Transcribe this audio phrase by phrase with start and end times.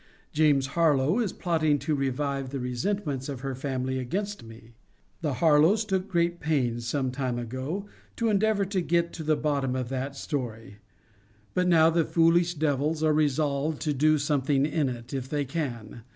[0.33, 4.73] James Harlowe is plotting to revive the resentments of her family against me.
[5.21, 7.85] The Harlowes took great pains, some time ago,
[8.15, 10.77] to endeavour to get to the bottom of that story.
[11.53, 16.01] But now the foolish devils are resolved to do something in it, if they can.